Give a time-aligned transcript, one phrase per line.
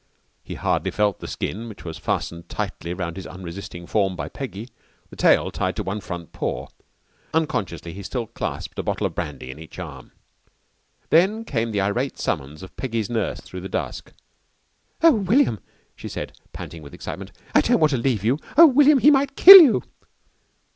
[0.43, 4.67] He hardly felt the skin which was fastened tightly round his unresisting form by Peggy,
[5.11, 6.69] the tail tied to one front paw.
[7.35, 10.11] Unconsciously he still clasped a bottle of brandy in each arm.
[11.11, 14.11] Then came the irate summons of Peggy's nurse through the dusk.
[15.03, 15.59] "Oh, William,"
[15.95, 18.39] she said panting with excitement, "I don't want to leave you.
[18.57, 19.83] Oh, William, he might kill you!"